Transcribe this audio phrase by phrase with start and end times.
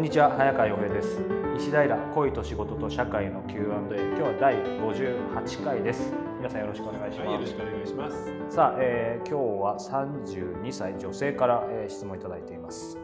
[0.00, 1.22] にちは早川洋平です。
[1.56, 6.12] 石平恋と仕事と社会の Q&A 今日は第58回です。
[6.38, 8.54] 皆さんよろしくお願いします、はい、よろしくお願いします。
[8.54, 12.98] さあ、えー、今日は32歳女性から、えー、質問いただいています、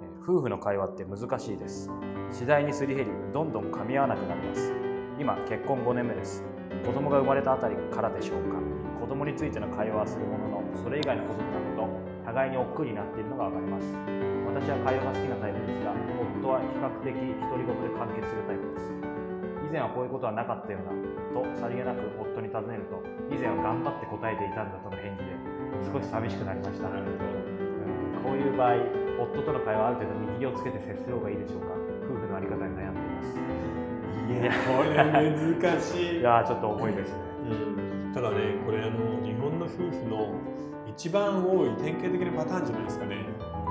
[0.00, 1.90] えー、夫婦の会話って難しいです。
[2.30, 4.72] 次第にすり減りどんどん噛み合わなくなります。
[5.18, 6.44] 今結婚5年目です。
[6.86, 8.60] 子供が生まれたあたりからでしょうか。
[9.00, 11.88] 子供についての会話はするもののそれ以外のことになると
[12.24, 14.38] 互いに億劫になっているのが分かります。
[14.48, 15.92] 私は会話が好きなタイプですが
[16.48, 18.88] 夫は比較的独り言で完結するタイプです。
[19.68, 20.96] 以前はこういうことはなかったような
[21.36, 25.36] とさりげなく夫に尋ねると以前は頑張って答えていたんだとの返事で
[25.92, 27.04] 少し寂しくなりました、うん、
[28.24, 28.80] こういう場合
[29.28, 31.76] 夫との会話ある程度見切りをつけて接する方がいいでしょうか。
[32.08, 33.36] 夫婦の在り方に悩んでいます。
[34.24, 36.16] いやこれ難しい。
[36.20, 37.20] いやちょっと重いですね、
[38.08, 40.32] うん、ただねこれあの日本の夫婦の
[40.88, 43.16] 一番多い典型的なパターンじゃないですかね。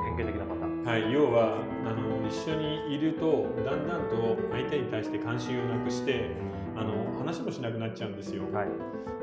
[0.06, 0.57] 典型的なパターン
[0.88, 6.32] はい、要はあの一緒にいるとだんだんと相手に対して関心をなくして
[6.78, 8.70] あの話もしなくなっちゃうんですよ、はい、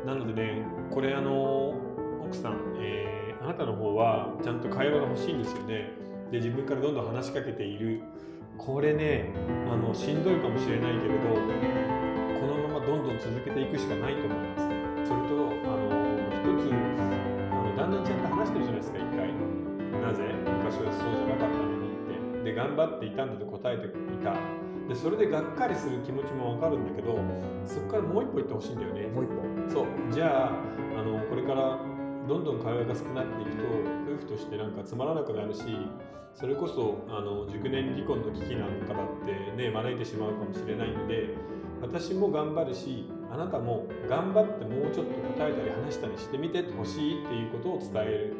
[0.06, 1.72] なのでねこれあの
[2.22, 5.88] 奥さん、えー、あなたの方はちゃんと会話が欲しいんですよね。
[6.30, 8.02] で自分からどんどん話しかけている。
[8.58, 9.32] これね
[9.72, 15.08] あのしんどいかもしれないけれどこのままどんどん続けていくしかないと思います。
[15.08, 15.88] それとあの
[16.28, 17.13] 一つ
[22.54, 23.90] で頑張っていたんだと答えてい
[24.22, 24.32] た。
[24.88, 27.18] でそれでがっかりする気持ちもわかるんだけど
[27.64, 29.06] そこからもう一歩行ってほしいんだよね。
[29.08, 29.70] もう一歩。
[29.70, 29.86] そう。
[30.12, 30.50] じゃあ
[30.98, 31.78] あのこれから
[32.28, 33.64] どんどん会話が少なっていくと
[34.14, 35.62] 夫婦としてなんかつまらなくなるし
[36.34, 41.34] それこそあの熟年離婚の危機なんかだってね招いてしまうかもしれないんで
[41.82, 48.36] 私も頑張るしあなたも頑張ってもうちょっと答えたり話したりしてみてほしいっていうことを伝える。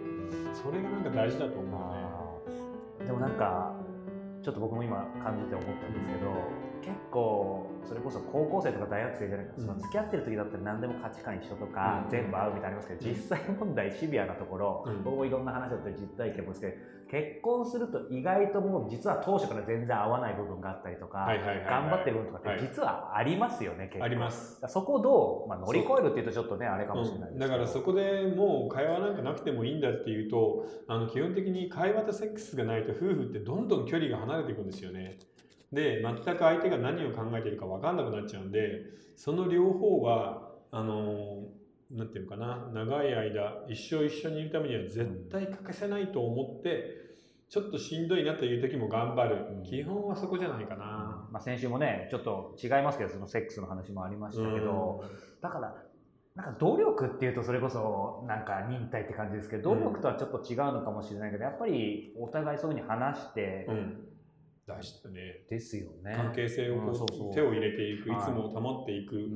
[0.55, 3.07] それがなんか大事だと思うね。
[3.07, 3.75] でもなんか
[4.45, 6.29] ちょっと僕も今感じて思ったんですけど
[6.85, 16.77] 結構それこそ高校生とか大学生じゃないか、うん、付き合ってる時だったら何でも価値観一緒とか、全部合うみたいなありますけど、実際問題シビアなところ、僕もいろんな話だったり実体験もして
[17.11, 21.27] 結婚すると意外ともう実は当初から全然合わない部分があったりとか、
[21.67, 24.61] 頑張ってる部分とかって実はありますよね、あります。
[24.69, 35.19] そこをどう、まあ、乗り越えるっていうとちょっとねあれかもしれないですだからそこでもう会話なんかなくてもいいんだっていうとあの基本的に会話とセックスがないと夫婦ってどんどん距離が離れていくんですよね
[35.75, 38.83] で全く相手が何を考えているか分かんなくなっちゃうんで
[39.17, 41.45] その両方はあの
[41.91, 47.05] なんていうかな長い間一生一緒にいるためには絶対欠かせないと思って、
[47.49, 55.75] ちょっとしんどいなという時も頑張る、うん、基本はそこじゃないかな、まあ、先週もねちょっと違いますけどそのセックスの話もありましたけど、うん、だから
[56.35, 64.09] なんか努力っていうとそれこそなんか忍耐って感じですけど努力とはちょっと違うのかもしれないけどやっぱりお互いそういうふうに話して、うん
[64.67, 65.45] 大事だね。
[65.49, 66.15] ですよね。
[66.17, 69.17] 関係性をこう、うん、そうそう手を入れていく、いつも保っていく。
[69.17, 69.27] はい、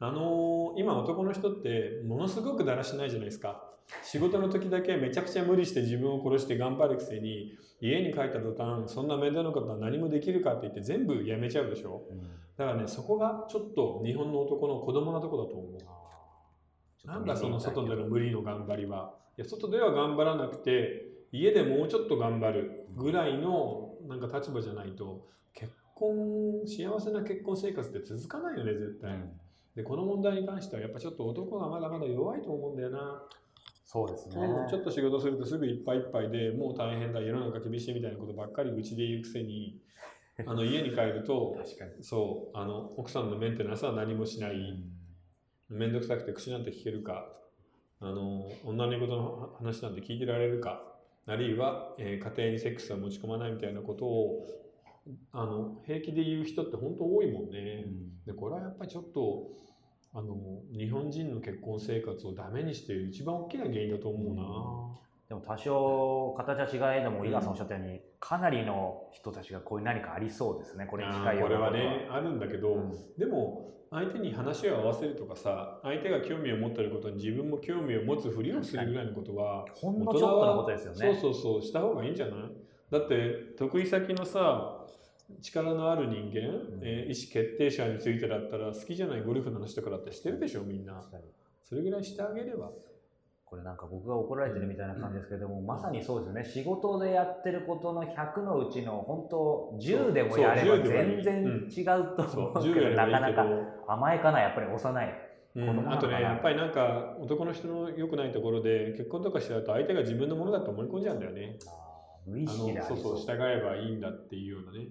[0.00, 3.72] あのー、今男の人ってものすごくだらしないじゃないですか。
[4.02, 12.22] 仕事の時だけめちゃくちゃ無理して自分を殺して頑張るくせに家に帰った途端そんな面倒なことは何もできるかって言って全部やめちゃうでしょ、うん、
[12.56, 29.30] だからねそこがちょっと日本の男の子供なとこだと思うなんだその外での無理の頑張りはいや外では頑張らなくて家でもうちょっと頑張るぐらいのなんか立場じゃないと結婚幸せな結婚生活って続かないよね絶対、うん、
[29.74, 33.22] でこの問題に関してはやっぱちょっと男がまだまだ弱いと思うんだよな。
[33.88, 34.34] そうですね、
[34.68, 39.78] ちょっと仕事するとすぐいっぱいいっぱいでもう大変だ世の中厳しいみたいなことばっかりうちで言うくせに
[40.44, 41.56] あの家に帰ると
[42.02, 44.82] そうあの奥さんのメンテナンスは何もしない。
[45.68, 47.26] 面倒くさくて口なんて聞けるか
[48.00, 50.95] あの女のことの話なんて聞いてられるか
[51.26, 54.46] あるいは、えー、家庭にセックスは持ち込まないみたいなことを
[55.32, 57.84] あの平気で言う人って本当多いもんね。
[57.86, 59.50] うん、でこれはやっぱりちょっと
[60.12, 60.36] あの
[60.76, 64.42] 日本人の結婚生活をダメにしている一番大きな原因だと思うな。
[64.90, 70.86] うんでも多少形は違いでも井川さんおっしゃったように、うん、かなりの人たちがこういう何かありそうですね。
[70.86, 81.14] これに近いこれはねあるんだけど、うん、でも相手に話を合わせるとかさ相手が興味を持ってることに自分も興味を持つふりをするぐらいのことはほんのちょっとのことですよね。
[81.20, 82.36] そうそうそうした方がいいんじゃない？
[82.90, 84.86] だって得意先のさ
[85.42, 91.02] 力のある人間、うん、えー、意思決定者についてだったら好きじゃないゴルフの話とかだってしてるでしょみんな。
[91.64, 92.70] それぐらいしてあげれば
[93.46, 96.44] これなんか僕が怒られてるみたいな感じですけども、うん、まさにそうですね。
[96.44, 103.46] 仕事でやってることの100のうちの本当10でもやれば全然違うと思うけど、なかなか
[103.86, 105.14] 甘えかなやっぱり幼い。
[105.54, 111.58] うん、あとねやっぱりなんか男の人の良くないところで結婚とかしちゃうと相手が自分のものだと思い込んじゃうんだよね。
[112.26, 112.98] 無意識そう。
[112.98, 114.88] そう従えばいいんだっていうようなね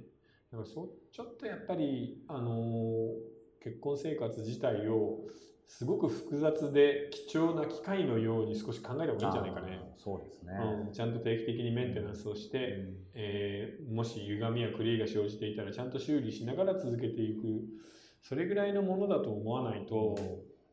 [0.52, 5.20] だからそちょっとやっぱり、あのー、結婚生活自体を
[5.68, 9.80] すごく複雑で貴重な機械のように少し考えた方がいいんじゃないかね。
[9.98, 10.54] そうですね、
[10.88, 17.42] うん、ちゃんと定期的にメンテナンスをして、うん、えー、もし歪みや狂いが生じていたらちゃんと修理しながら続けていく
[18.22, 20.16] それぐらいのものだと思わないと、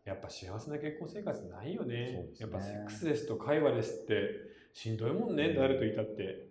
[0.04, 1.94] やっぱ幸せな結婚生活ないよね。
[1.94, 4.30] ねやっぱセックスですと会話ですって
[4.72, 6.48] しんどいもんね、誰といたって。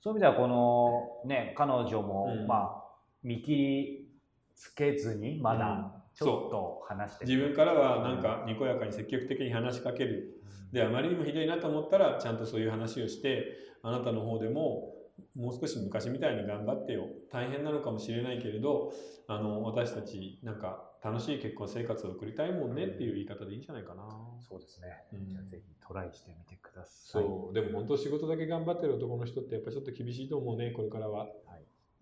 [0.00, 2.84] そういう意味ではこのね彼女も、まあ
[3.22, 4.08] 見切り
[4.54, 10.40] つけずにまだ、ちょっと話して自分からはなんかにこやかに積極的に話しかける、
[10.72, 14.94] であまりにもひどいなと思ったらちゃんとそういう話をしてあなたの方でも
[15.36, 18.92] もう少し昔みたいに頑張ってよ大変なのかもしれないけれど
[19.28, 24.08] あの私たちなんか楽しい結婚生活を送りたいもんねっていう言い方でいいんじゃないかな。
[24.40, 24.88] そうですね。
[25.12, 27.22] うん、じゃあぜひトライしてみてください。
[27.22, 27.54] そう。
[27.54, 31.28] でも本当仕事だけ頑張ってる男の人ってやっぱちょっと厳しいと思うね、これからは。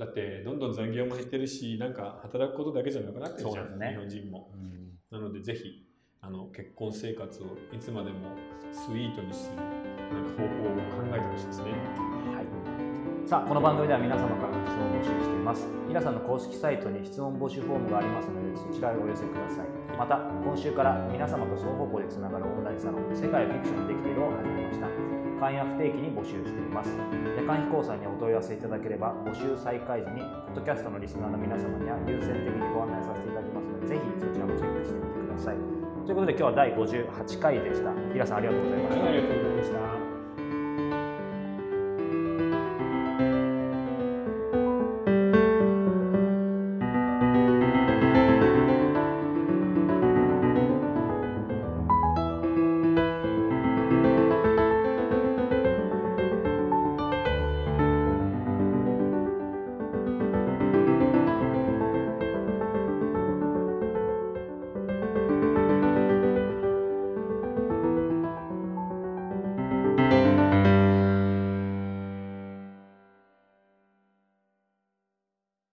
[0.03, 5.87] だってどんどん残業も減ってるしなんか働くことだけじゃなくなってるじゃん、ね、日本人も、うん、なのでぜひ
[6.25, 8.31] あの結婚生活をいつまでも
[8.71, 11.75] スイートにするなんか方法を考えてほしいですね、
[12.31, 15.67] はい、さあこの番組では皆様からの質問を募集しています。
[15.89, 19.67] 皆さんの公式サイトに質問募集フォームがありますのでそちらへお寄せください。
[19.99, 20.15] また
[20.47, 24.87] 今週から皆様と双方向でつながるオンラインサロン世界フィクションできているを始めました。
[25.43, 26.95] 間や不定期に募集しています。
[27.35, 34.23] 夜間飛行祭にお問い合わせいただければ、募集再開時に、ポッドキャストのリスナーの皆様には優先的にご案内させていただきますので、ぜひ
[36.05, 37.93] ということで今日は第58回でした。
[38.13, 39.05] 平さんありがとうございました。
[39.07, 40.02] ありがとうございました。